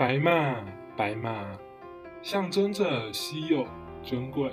[0.00, 0.64] 白马，
[0.96, 1.58] 白马，
[2.22, 3.66] 象征着稀有、
[4.02, 4.50] 珍贵，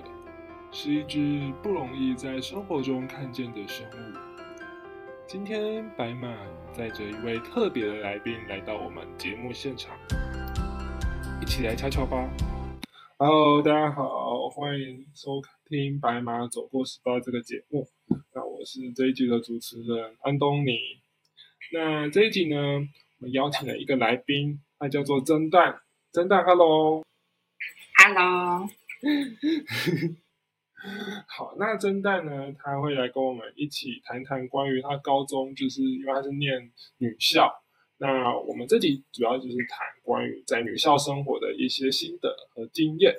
[0.74, 3.96] 是一只不容易在生活中看见的生物。
[5.26, 6.36] 今天，白马
[6.74, 9.98] 载着一位特别的来宾来到我们节目现场，
[11.42, 12.30] 一起来瞧瞧吧。
[13.18, 17.88] Hello，大家好，欢迎收听《白马走过十八》这个节目。
[18.34, 20.78] 那我是这一集的主持人安东尼。
[21.72, 25.82] 那这一集呢，我们邀请了一个来宾，他叫做蒸蛋。
[26.12, 27.04] 蒸蛋，Hello。
[28.00, 28.70] Hello，
[31.28, 37.64] 好，那蒸蛋呢，他会来跟我们一起谈谈关于他高中，就是因为他是念女校，
[37.98, 43.16] 那我们这集主要就是谈关于在女校生活的一些心得和经验。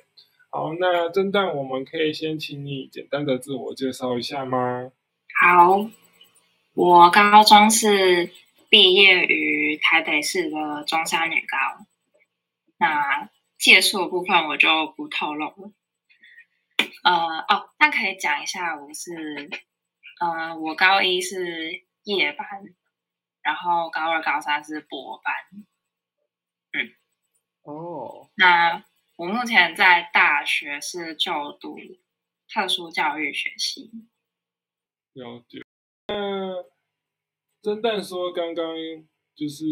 [0.51, 4.93] 好，那蒸蛋，我们可以先请你简单的自我介绍一下吗？
[5.41, 5.91] 好，
[6.75, 8.31] 我高中是
[8.69, 11.87] 毕业于台北市的中山女高，
[12.77, 15.73] 那借宿的部分我就不透露了。
[17.03, 19.49] 呃，哦，那可以讲一下，我是，
[20.21, 22.47] 呃，我高一是夜班，
[23.43, 25.35] 然后高二、高三是博班。
[26.73, 26.95] 嗯
[27.63, 28.85] 哦，那
[29.17, 31.79] 我目前在大学是就读
[32.49, 33.91] 特殊教育学系。
[35.15, 35.63] 了解。
[37.63, 38.65] 侦探说，刚刚
[39.35, 39.65] 就是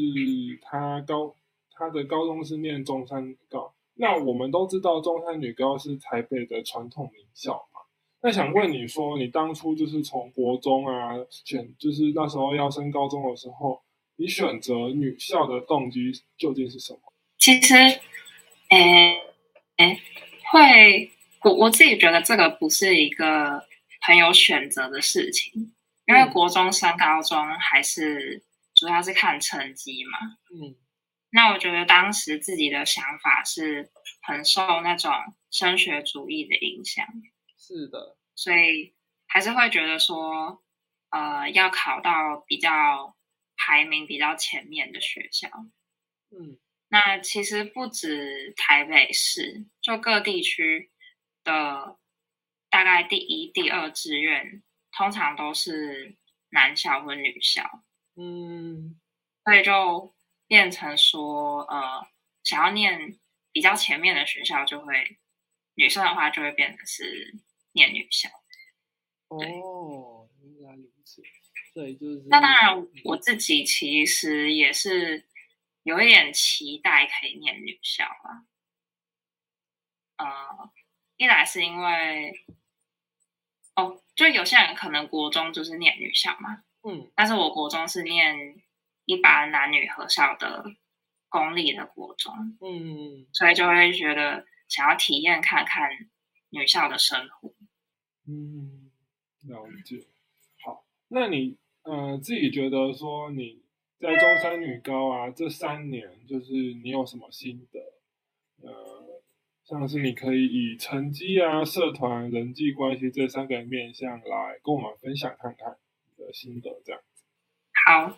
[0.63, 1.35] 他高
[1.73, 7.81] 他的高中是念中山高，那我们都知道中山女高是台北的传统名校嘛。
[8.23, 13.81] 那想问你说，你当初就是从国中啊选，就是那时候要升高中的时候，
[14.17, 17.01] 你选择女校的动机究竟是什么？
[17.39, 17.75] 其实，
[18.71, 19.21] 诶
[19.77, 20.01] 诶，
[20.51, 21.11] 会
[21.45, 23.63] 我我自己觉得这个不是一个
[24.01, 25.73] 很有选择的事情，
[26.07, 30.19] 因为嗯国中升高中还是主要是看成绩嘛。
[30.55, 30.77] 嗯
[31.31, 33.91] 那我觉得当时自己的想法是
[34.23, 35.13] 很受那种
[35.51, 37.05] 升学主义的影响，
[37.59, 38.95] 是的，所以
[39.27, 40.63] 还是会觉得说，
[41.11, 43.17] 呃，要考到比较
[43.57, 45.49] 排名比较前面的学校。
[46.31, 46.59] 嗯
[46.89, 50.91] 那其实不止台北市，就各地区
[51.43, 51.99] 的
[52.71, 54.63] 大概第一、第二志愿，
[54.97, 56.17] 通常都是
[56.49, 57.83] 男校或女校，
[58.15, 58.99] 嗯
[59.45, 60.15] 所以就
[60.47, 62.09] 变成说，呃，
[62.43, 63.19] 想要念
[63.53, 65.19] 比较前面的学校，就会
[65.75, 67.37] 女生的话就会变成是
[67.73, 68.31] 念女校。
[69.29, 71.23] 哦，原来如此，
[71.75, 75.27] 对就是那当然，我自己其实也是
[75.83, 78.47] 有一点期待可以念女校啊。
[80.17, 80.71] 呃，
[81.19, 82.47] 一来是因为，
[83.75, 88.57] 哦，就有些人可能国中就是念女校嘛，嗯但是我国中是念
[89.05, 90.65] 一般男女合校的
[91.29, 95.91] 公立的国中，嗯所以就会觉得想要体验看看
[96.49, 97.53] 女校的生活。
[98.27, 98.91] 嗯，
[99.45, 100.05] 了解。
[100.65, 103.63] 好，那你呃自己觉得说你
[104.01, 107.81] 在中山女高啊这三年，就是你有什么心得？
[109.69, 115.77] 呃，像是你可以以成绩啊、社团、人际关系这三个面向来跟我们分享看看
[116.17, 117.25] 你的心得，这样子。
[117.85, 118.17] 好，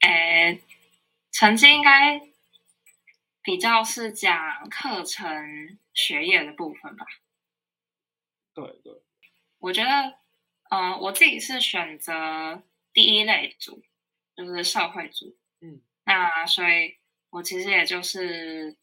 [0.00, 0.60] 诶，
[1.32, 2.20] 成绩应该
[3.42, 7.06] 比较是讲课程学业的部分吧。
[8.54, 9.02] 对对，
[9.58, 10.18] 我觉得，
[10.70, 12.62] 嗯、我自己是选择
[12.92, 13.82] 第一类组，
[14.36, 15.36] 就是社会组。
[15.60, 16.96] 嗯，那所以，
[17.30, 18.76] 我其实也就是，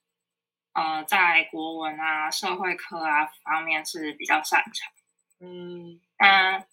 [0.74, 4.92] 呃，在国文啊、社会科啊方面是比较擅长。
[5.40, 6.66] 嗯那，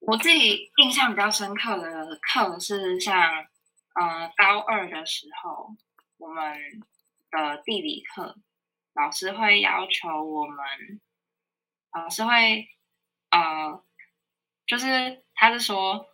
[0.00, 3.46] 我自己印象比较深刻的课是像，
[3.94, 5.74] 呃，高二的时候，
[6.18, 6.54] 我们
[7.30, 8.36] 的地理课，
[8.94, 10.56] 老师会要求我们，
[11.92, 12.68] 老师会，
[13.30, 13.82] 呃，
[14.66, 16.06] 就是他是说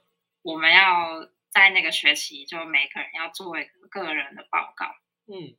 [0.42, 4.86] 我们要在那个学期就每个人要做一个个人的报告，
[5.26, 5.56] 嗯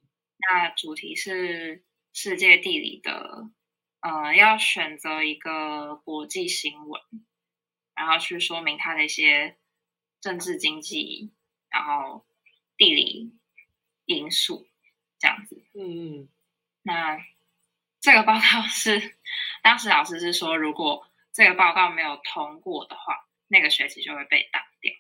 [0.50, 3.50] 那主题是世界地理的，
[4.02, 7.02] 呃，要选择一个国际新闻，
[7.96, 9.58] 然后去说明它的一些
[10.20, 11.32] 政治经济，
[11.70, 12.26] 然后
[12.78, 13.34] 地理
[14.06, 14.68] 因素
[15.20, 15.64] 这样子。
[15.74, 16.30] 嗯嗯
[16.82, 17.18] 那
[18.02, 19.16] 这个报告是
[19.62, 24.92] 当时老师是说，如果这个报告没有通过的话，那个学期就会被挡掉。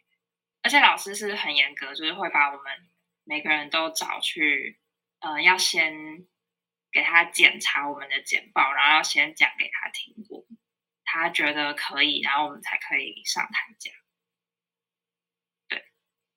[0.62, 2.90] 而且老师是很严格，就是会把我们
[3.26, 4.80] 每个人都找去，
[5.24, 6.28] 呃，要先
[6.92, 10.46] 给他检查我们的简报，然后要先讲给他听过，
[11.06, 13.94] 他觉得可以，然后我们才可以上台讲。
[15.70, 15.86] 对，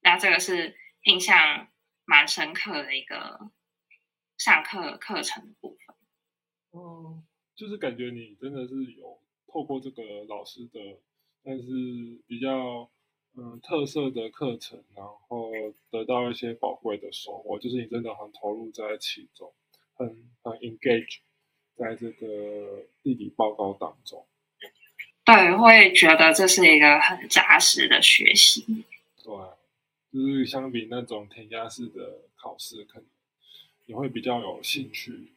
[0.03, 1.69] 那这个是印象
[2.05, 3.51] 蛮深刻的一个
[4.39, 5.97] 上课课程部分。
[6.71, 7.25] 哦，
[7.57, 11.03] 就是感觉你真的是有透过这个老师的，
[11.43, 11.65] 但是
[12.29, 12.89] 比较
[13.39, 15.51] 嗯特色的课程，然后
[15.91, 19.53] 得到一些宝贵的收获，就是你真的很投入在其中，
[19.95, 20.09] 很
[20.43, 21.19] 很 engage
[21.77, 24.27] 在这个地理报告当中。
[25.25, 28.65] 对，会觉得这是一个很扎实的学习。
[29.23, 29.35] 对，
[30.13, 33.07] 就是相比那种填鸭式的考试，可能
[33.87, 35.33] 你会比较有兴趣，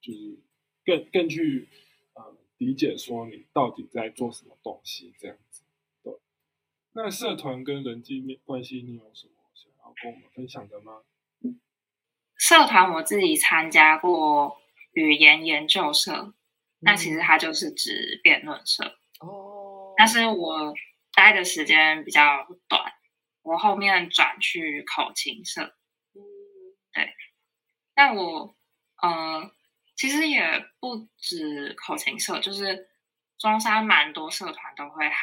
[0.00, 0.38] 就是
[0.84, 1.68] 更更去
[2.14, 5.62] 呃理解说你到底在做什么东西这样子。
[6.94, 11.02] 对，那社团跟人际面关系，你有什么想要跟我们分享的吗？
[12.36, 14.60] 社团我自己参加过
[14.92, 16.32] 语言研究社，
[16.78, 18.98] 那其实它就是指辩论社。
[19.20, 20.72] 哦，但是我
[21.12, 22.92] 待的时间比较短，
[23.42, 25.74] 我后面转去口琴社。
[26.14, 26.22] 嗯，
[27.94, 28.56] 但我
[29.02, 29.50] 呃，
[29.96, 30.42] 其实也
[30.80, 32.88] 不止口琴社，就是
[33.38, 35.14] 中山蛮多社团都会和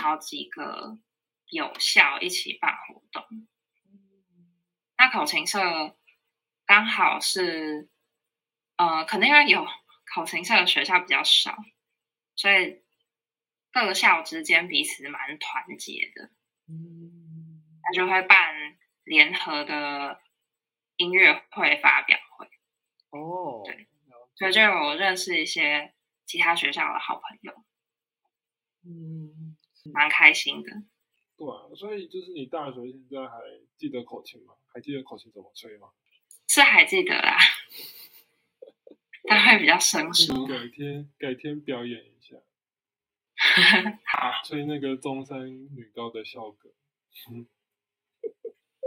[0.00, 0.98] 好几个
[1.46, 3.24] 有校一起办活动。
[4.96, 5.96] 那口琴社
[6.64, 7.90] 刚好是
[8.76, 9.66] 呃，可能因为有
[10.14, 11.56] 口琴社的学校比较少，
[12.34, 12.82] 所以
[13.70, 16.30] 各校之间彼此蛮团结的。
[16.66, 20.20] 嗯，他就会办联合的
[20.96, 22.46] 音乐会、发表会，
[23.10, 23.86] 哦，对
[24.36, 25.94] 所以就有认识一些
[26.24, 27.64] 其他学校的好朋友，
[28.84, 29.39] 嗯，
[29.92, 30.70] 蛮开心的。
[31.36, 33.38] 对啊，所以就是你大学现在还
[33.76, 34.54] 记得口琴吗？
[34.72, 35.88] 还记得口琴怎么吹吗？
[36.48, 37.38] 是还记得啦，
[39.24, 40.46] 但会比较生 疏。
[40.46, 42.36] 改天改天表演一下，
[44.04, 46.70] 好，吹那个中山女高的校歌。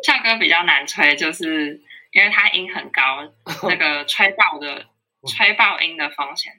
[0.04, 3.34] 校歌比较难吹，就是因为它音很高，
[3.68, 4.90] 那个吹爆的
[5.28, 6.54] 吹爆音的风险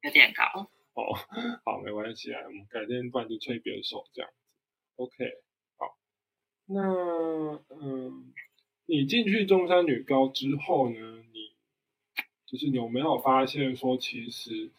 [0.00, 0.70] 有点高。
[1.00, 1.14] 哦，
[1.64, 4.36] 好，没关系啊，我们改天不然就吹别首这样子。
[4.96, 5.14] OK，
[5.76, 5.96] 好，
[6.66, 6.82] 那
[7.80, 8.32] 嗯，
[8.86, 11.52] 你进去中山女高之后呢，你
[12.46, 14.70] 就是有没有发现说，其实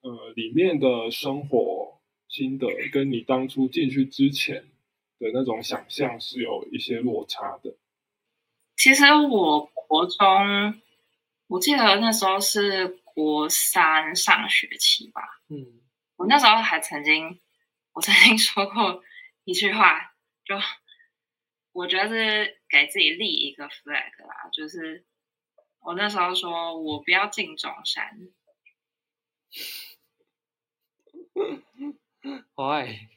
[0.00, 4.64] 呃里面的生活心得跟你当初进去之前
[5.18, 7.74] 的那种想象是有一些落差的？
[8.76, 10.80] 其实我国中，
[11.48, 15.80] 我记得那时候是国三上学期吧，嗯，
[16.14, 17.40] 我那时候还曾经，
[17.90, 19.02] 我曾经说过
[19.42, 20.54] 一句话，就
[21.72, 25.04] 我觉得是给自己立一个 flag 啦，就是
[25.80, 28.28] 我那时候说我不要进中山，
[32.54, 33.08] why？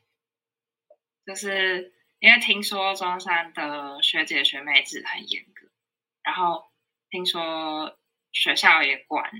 [1.28, 5.70] 就是因为听说中山的学姐学妹制很严格，
[6.24, 6.72] 然后
[7.12, 8.00] 听说
[8.32, 9.32] 学校也管，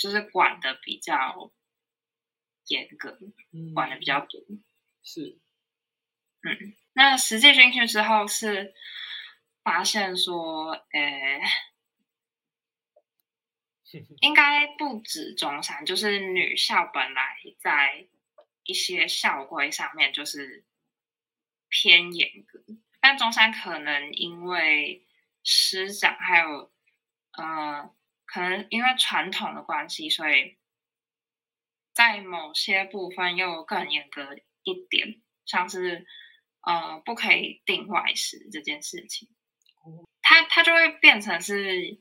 [0.00, 1.52] 就是管的比较
[2.68, 3.18] 严格，
[3.52, 4.40] 嗯管的比较多。
[5.02, 5.38] 是，
[6.42, 8.74] 嗯，那实际进去之后是
[9.62, 11.42] 发现说，诶，
[14.22, 18.06] 应该不止中山，就是女校本来在
[18.64, 20.64] 一些校规上面就是
[21.68, 22.64] 偏严格，
[23.00, 25.06] 但中山可能因为
[25.44, 26.72] 师长还有
[27.32, 27.94] 呃，
[28.32, 30.56] 可能因为传统的关系，所以
[31.92, 36.06] 在某些部分又更严格一点，像是
[36.62, 39.28] 呃不可以定外食这件事情，
[40.22, 41.98] 它它就会变成是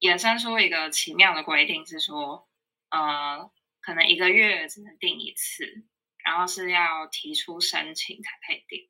[0.00, 2.48] 衍生出一个奇妙的规定，是说
[2.90, 3.48] 呃
[3.80, 5.84] 可能一个月只能定一次，
[6.24, 8.88] 然后是要提出申请才可以定。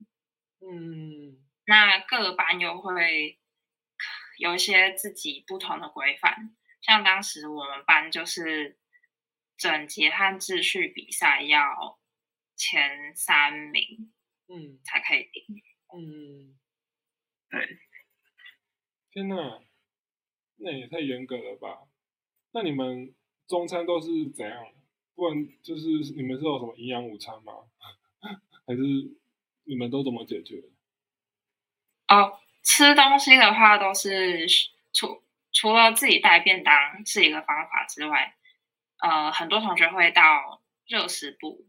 [0.62, 3.38] 嗯那各班又会
[4.38, 8.78] 有一些自己不同的规范，像当时我们班就是
[9.56, 11.98] 整洁和秩序比赛要
[12.56, 14.12] 前三名
[14.48, 15.62] 嗯才可以订。
[15.94, 16.58] 嗯，
[17.50, 17.78] 对，
[19.10, 19.60] 天哪，
[20.56, 21.86] 那也太严格了吧？
[22.52, 23.14] 那你们
[23.46, 24.72] 中餐都是怎样？
[25.14, 25.86] 不然就是
[26.16, 27.52] 你们是有什么营养午餐吗？
[28.66, 28.82] 还是
[29.62, 30.62] 你们都怎么解决？
[32.08, 34.46] 哦，吃东西的话都是
[34.92, 36.74] 除除了自己带便当
[37.06, 38.34] 是一个方法之外，
[38.98, 41.66] 呃，很多同学会到热食部。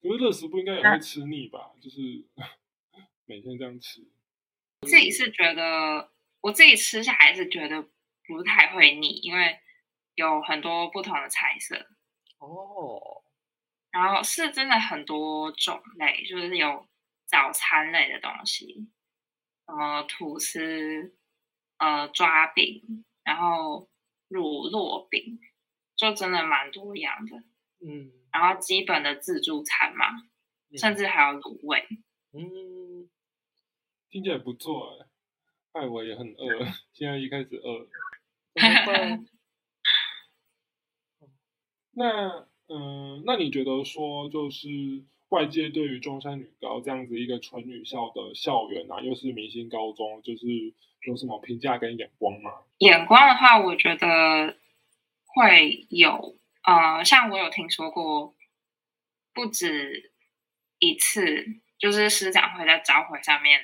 [0.00, 1.72] 可是热食部应该也会吃腻吧？
[1.80, 1.98] 就是
[3.24, 4.00] 每天这样吃。
[4.82, 7.82] 自己是觉得我自己吃下来是觉得
[8.26, 9.58] 不太会腻，因为
[10.14, 11.76] 有很多不同的菜色，
[12.38, 13.22] 哦，
[13.90, 16.86] 然后是真的很多种类，就是有
[17.26, 18.88] 早餐类的东西，
[19.66, 21.14] 什么吐司、
[21.78, 23.88] 呃抓饼，然后
[24.28, 25.38] 乳酪饼，
[25.96, 27.36] 就真的蛮多样的。
[27.84, 30.06] 嗯然后基本的自助餐嘛，
[30.78, 31.86] 甚至还有卤味。
[32.32, 33.10] 嗯，
[34.08, 34.98] 听起来不错
[35.72, 36.64] 哎，害我也很饿，
[36.94, 37.88] 现在一开始饿？
[41.94, 44.68] 那嗯，那你觉得说，就是
[45.32, 50.46] 外界对于中山女高这样子一个纯女校的校园啊，又是明星高中，就是
[51.06, 52.50] 有什么评价跟眼光吗？
[52.76, 54.58] 眼光的话，我觉得
[55.24, 58.34] 会有，呃，像我有听说过，
[59.32, 60.12] 不止
[60.78, 61.46] 一次，
[61.78, 63.58] 就是师长会在招会上面，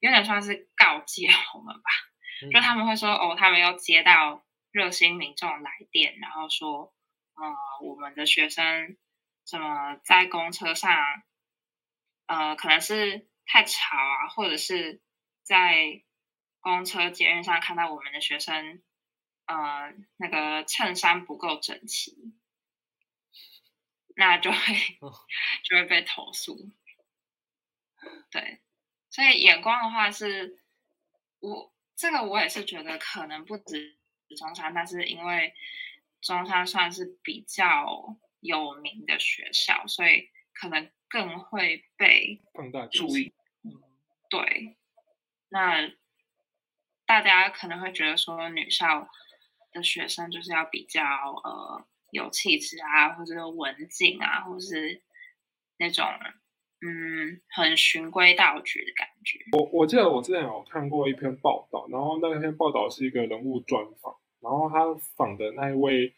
[0.00, 1.90] 有点算是告诫我们吧，
[2.42, 4.42] 嗯就他们会说，哦，他们又接到
[4.72, 6.94] 热心民众来电，然后说，
[7.34, 8.96] 呃，我们的学生
[9.44, 11.22] 什么在公车上，
[12.26, 15.00] 呃，可能是太吵啊，或者是
[15.42, 16.02] 在
[16.60, 18.82] 公车捷运上看到我们的学生，
[19.46, 22.34] 呃，那个衬衫不够整齐，
[24.16, 24.58] 那就会
[25.00, 25.12] 哦
[25.64, 26.70] 就会被投诉。
[28.30, 28.60] 对，
[29.10, 30.58] 所以眼光的话是，
[31.40, 33.98] 我这个我也是觉得可能不止
[34.36, 35.54] 中山，但是因为
[36.20, 43.32] 中山算是比较有名的学校，所以可能更会被放大注意。
[43.64, 43.72] 嗯
[44.28, 44.76] 对，
[45.48, 45.88] 那
[47.06, 49.08] 大家可能会觉得说，女校
[49.72, 51.02] 的学生就是要比较
[51.44, 55.02] 呃有气质啊，或者是文静啊，或是
[55.78, 56.04] 那种
[56.80, 59.38] 嗯很循规蹈矩的感觉。
[59.52, 66.14] 我我记得我之前有看过一篇报道，然后那篇报道是一个人物专访，然后他访的那一位呃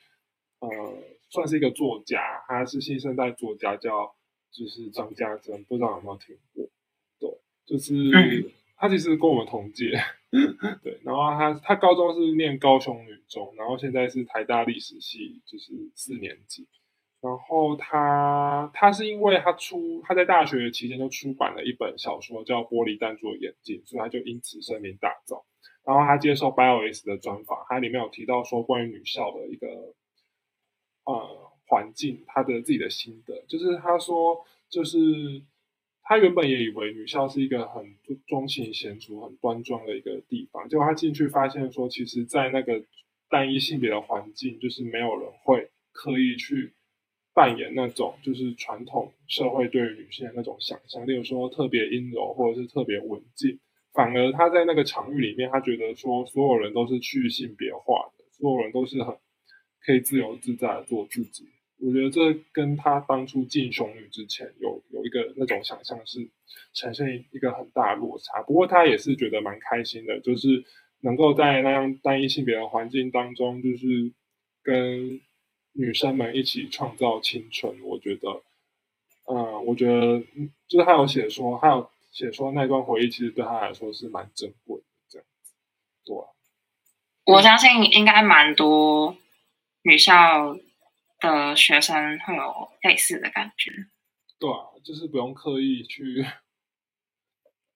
[1.36, 4.14] 算是一个作家，他是新生代作家，叫
[4.50, 6.64] 就是张家珍，不知道有没有听过？
[7.20, 7.30] 对，
[7.66, 9.98] 就是、嗯他其实跟我们同届，
[10.84, 16.66] 对，然后他他高中是念高雄女中，然后现在是台大历史系，就是四年级。
[17.22, 25.42] 然后他他是因为他出他在大学期间就出版了一本小说叫《玻璃弹珠的眼镜》，所以他就因此声名大噪。
[25.86, 29.66] 然后他接受 BioS 的专访，他里面有提到说关于女校的一个
[31.06, 34.98] 呃环境，他的自己的心得，就是他说就是
[36.02, 37.96] 他原本也以为女校是一个很
[38.26, 42.84] 中情娴熟、很端庄的一个地方，结果他进去发现说，其实，在那个
[43.28, 46.72] 单一性别的环境，就是没有人会刻意去
[47.34, 53.58] 扮演那种就是传统社会对于女性的那种想象，例如说特别阴柔或者是特别文静，
[53.92, 59.16] 反而他在那个场域里面，他觉得说所有人都是去性别化的，所有人都是很
[59.86, 61.48] 可以自由自在的做自己。
[61.78, 66.28] 我觉得这跟他当初进雄女之前有有一个那种想象是
[66.72, 68.42] 呈现一个很大的落差。
[68.42, 70.64] 不过他也是觉得蛮开心的，就是
[71.00, 74.12] 能够在那样单一性别的环境当中，就是
[74.62, 75.20] 跟
[75.72, 77.78] 女生们一起创造青春。
[77.82, 78.42] 我觉得，
[79.30, 80.18] 嗯，我觉得
[80.66, 85.52] 就是他有写说，他有写说那段回忆其实对他来说是蛮珍贵的，这样子，
[86.06, 86.16] 对、
[87.34, 89.14] 我相信应该蛮多
[89.86, 90.58] 女校
[91.20, 93.70] 的学生会有类似的感觉。
[94.36, 96.26] 对啊，就是不用刻意去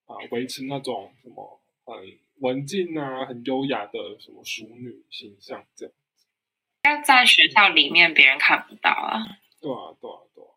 [0.05, 1.95] 啊维持那种什么很
[2.41, 5.93] 文静啊、很优雅的什么淑女形象，这样。
[6.83, 9.23] 因为在学校里面别人看不到啊。
[9.61, 10.49] 对啊，对啊，对啊。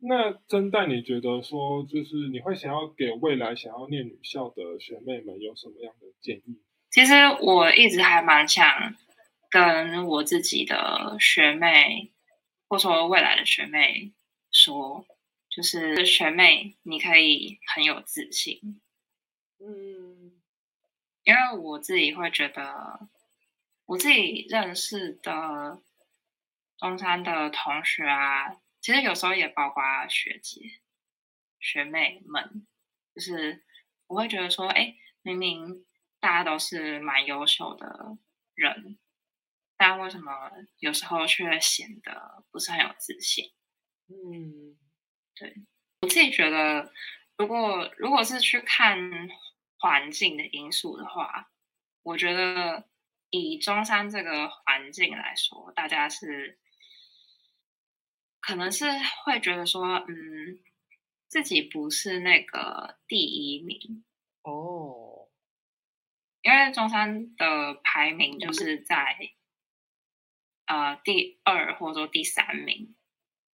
[0.00, 6.60] 那真蛋，你觉得说，就是你会想要给未来想要念女校的学妹们有什么样的建议？
[6.90, 8.94] 其实我一直还蛮想
[9.54, 12.10] 跟我自己的学妹，
[12.66, 14.12] 或说未来的学妹
[14.50, 15.06] 说，
[15.48, 18.80] 就是学妹你可以很有自信，
[19.60, 20.32] 嗯。
[21.22, 23.08] 因为我自己会觉得，
[23.86, 25.80] 我自己认识的
[26.76, 30.80] 中山的同学啊，其实有时候也包括学姐、
[31.60, 32.66] 学妹们，
[33.14, 33.62] 就是
[34.08, 35.86] 我会觉得说，哎，明明
[36.18, 38.18] 大家都是蛮优秀的
[38.54, 38.98] 人，
[39.86, 43.52] 但为什么有时候却显得不是很有自信？
[44.08, 44.78] 嗯。
[45.36, 45.54] 对
[46.00, 46.90] 我自己觉得，
[47.36, 48.98] 如果如果是去看
[49.78, 51.50] 环境的因素的话，
[52.02, 52.88] 我觉得
[53.28, 56.58] 以中山这个环境来说，大家是
[58.40, 58.86] 可能是
[59.26, 60.60] 会觉得说，嗯，
[61.28, 64.02] 自己不是那个第一名，
[64.44, 65.28] 哦，
[66.40, 69.18] 因为中山的排名就是在
[70.66, 72.94] 呃第二或者说第三名，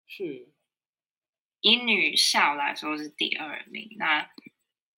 [0.07, 0.53] 是，
[1.61, 4.31] 以女校来说是第二名，那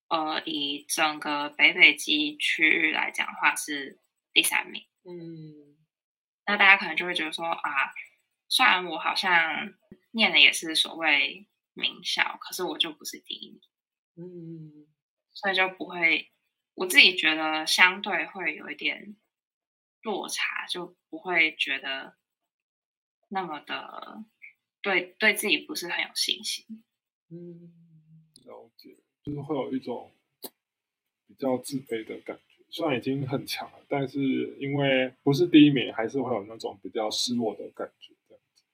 [0.09, 3.99] 呃以整个北北基区域来讲的话是
[4.33, 4.85] 第三名。
[5.05, 5.77] 嗯。
[6.45, 7.71] 那大家可能就会觉得说啊，
[8.49, 9.75] 虽然我好像
[10.11, 13.61] 念的也是所谓名校，可是我就不是第一名，
[14.17, 14.87] 嗯。
[15.35, 16.31] 所以就不会，
[16.75, 19.17] 我自己觉得相对会有一点
[20.03, 22.17] 落差，就不会觉得
[23.29, 24.25] 那么的
[24.81, 26.83] 对对自己不是很有信心。
[27.31, 27.73] 嗯
[28.45, 30.13] 了解，就是会有一种
[31.27, 32.65] 比较自卑的感觉。
[32.69, 38.15] 虽然已经很强了，但是因为不是第一名，还是会有那种比较失落的感觉。
[38.29, 38.65] 这样子。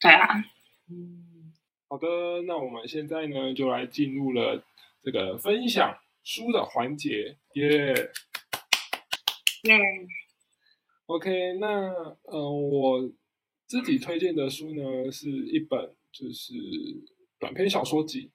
[0.00, 0.44] 对啊，
[0.88, 1.52] 嗯
[1.88, 2.06] 好的，
[2.46, 4.64] 那我们现在呢，就来进入了
[5.02, 7.92] 这个分享书的环节，耶、
[9.64, 9.78] 耶、
[11.12, 11.92] OK，那
[12.22, 13.12] 呃，我
[13.66, 16.54] 自己推荐的书呢，是一本就是
[17.38, 18.30] 短篇小说集。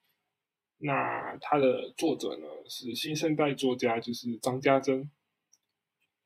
[0.77, 5.09] 那它的作者呢是新生代作家，就是张家珍，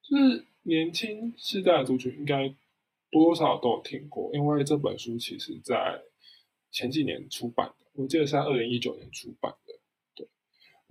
[0.01, 2.49] 就是年轻世代的族群应该
[3.09, 6.01] 多多少都有听过，因为这本书其实在
[6.69, 9.55] 前几年出版的，我记得是在二零一九年出版。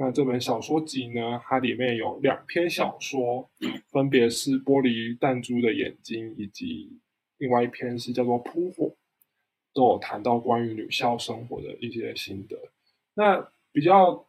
[0.03, 3.47] 那这本小说集呢，它里面有两篇小说，
[3.91, 6.91] 分别是《玻璃弹珠的眼睛》以及
[7.37, 8.87] 另外一篇是叫做《扑火》，
[9.75, 12.57] 都有谈到关于女校生活的一些心得。
[13.13, 14.27] 那比较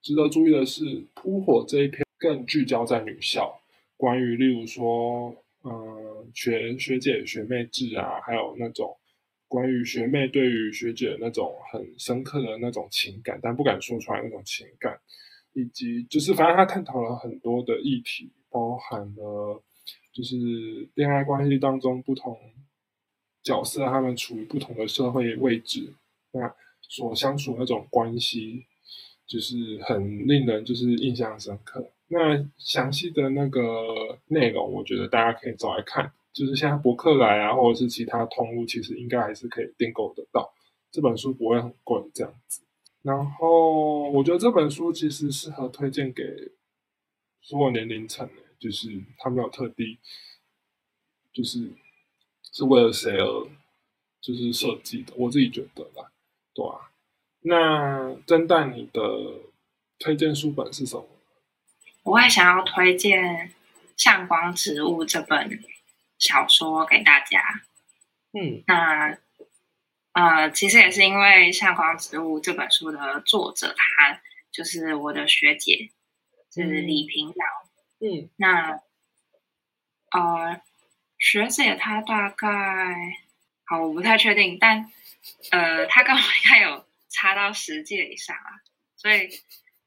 [0.00, 3.60] 值得注意的是，《扑火》这一篇更聚焦在女校，
[3.96, 8.96] 关于例如说，嗯，学学姐学妹制啊，还有那种
[9.52, 14.98] 关于学妹对于学姐那种很深刻的那种情感，但不敢说出来那种情感，
[15.52, 19.62] 以及就是反正他探讨了很多的议题，包含了
[20.10, 22.34] 就是恋爱关系当中不同
[23.42, 25.92] 角色他们处于不同的社会位置，
[26.30, 28.64] 那所相处那种关系，
[29.26, 31.90] 就是很令人就是印象深刻。
[32.08, 40.52] 那详细的那个内容，我觉得大家可以找来看，就是现在博客来啊，或者是其他通路，其实应该还是可以订购得到。
[40.90, 42.62] 这本书不会很贵，这样子。
[43.02, 46.22] 然后我觉得这本书其实适合推荐给
[47.40, 49.98] 所有年龄层的，就是他没有特地，
[51.32, 51.70] 就是
[52.52, 53.48] 是为了谁而
[54.20, 56.12] 就是设计的，我自己觉得啦，
[56.54, 56.92] 对啊。
[57.40, 59.00] 那蒸蛋，你的
[59.98, 61.04] 推荐书本是什么？
[62.04, 63.20] 我会想要推荐
[63.96, 65.48] 《向光植物》这本
[66.22, 67.42] 小说给大家。
[68.32, 69.18] 嗯那
[70.12, 75.90] 呃，其实也是因为《向光植物》这本书的作者，他就是我的学姐，
[76.52, 77.34] 是李平遥。
[78.00, 78.80] 嗯那
[80.12, 80.60] 呃，
[81.18, 82.48] 学姐她大概
[83.64, 84.92] 好，我不太确定，但
[85.50, 88.60] 呃，她跟我应该有差到十届以上啊，
[88.96, 89.28] 所以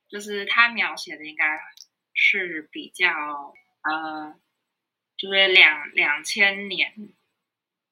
[0.10, 1.46] 就是她描写的应该
[2.14, 3.08] 是比较
[3.84, 4.36] 呃，
[5.18, 6.94] 就是两两千年，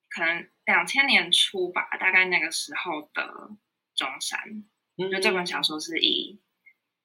[0.09, 3.51] 可能两千年初吧，大概那个时候的
[3.95, 4.63] 中山。
[4.97, 6.39] 嗯，就这本小说是以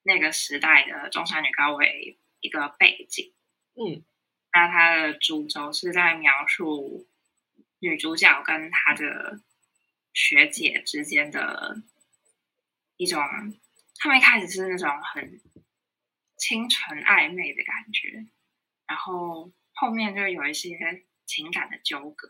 [0.03, 3.33] 那个时代的中山女高为一个背景。
[3.75, 4.03] 嗯
[4.51, 7.07] 那它的主轴是在描述
[7.77, 9.39] 女主角跟她的
[10.11, 11.81] 学姐之间的
[12.97, 13.21] 一种，
[13.99, 15.39] 他们一开始是那种很
[16.35, 18.25] 清纯暧昧的感觉，
[18.87, 20.77] 然后后面就有一些
[21.25, 22.27] 情感的纠葛。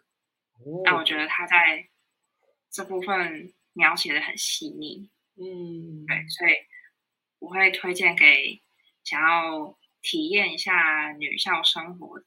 [0.63, 1.89] 哦那我觉得他在
[2.69, 6.51] 这部分描写的很细腻，嗯对，所以
[7.39, 8.61] 我会推荐给
[9.03, 12.25] 想要体验一下女校生活的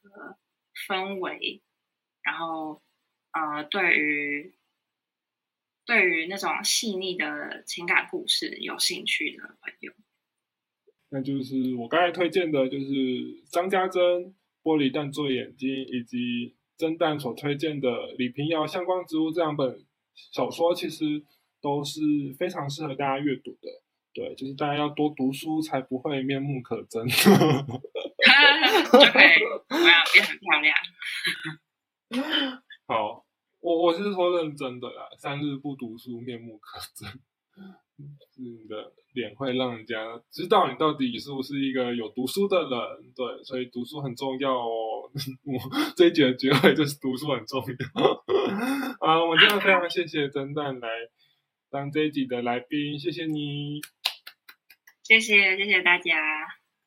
[0.87, 1.61] 氛围，
[2.23, 2.81] 然后
[3.31, 4.57] 呃，对于
[5.85, 9.93] 对于那种细腻的情感故事有兴趣的朋友，
[11.09, 14.01] 那就是我刚才推荐的，就是张家珍
[14.63, 19.85] 《玻璃弹做眼睛》，以及蒸蛋所推荐的李平遥《相关植物》这两本
[20.31, 21.23] 小说，其实
[21.61, 22.01] 都是
[22.37, 23.67] 非常适合大家阅读的。
[24.13, 27.03] 对，就是大家要多读书，才不会面目可憎。
[28.85, 29.31] 就可以
[29.69, 30.75] 我要变很漂亮。
[32.87, 33.25] 好，
[33.59, 37.11] 我我是说认真的啦，三日不读书，面目可憎。
[37.55, 39.95] 就是你的脸会让人家
[40.31, 42.69] 知道你到底是不是一个有读书的人，
[43.15, 45.09] 对，所以读书很重要哦。
[45.45, 45.59] 我
[45.95, 48.11] 这一集的结尾就是读书很重要。
[48.99, 50.87] 啊，我们真的非常谢谢蒸蛋来
[51.69, 53.81] 当这一集的来宾，谢谢你。
[55.03, 56.13] 谢谢谢谢大家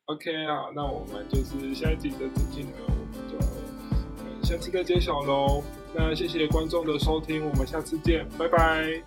[0.07, 5.62] ，OK 啊，那我们就是下一集的主题呢，我们就呃下次再揭晓喽。
[5.95, 9.03] 那谢谢观众的收听，我们下次见，拜拜。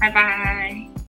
[0.00, 0.98] 拜拜。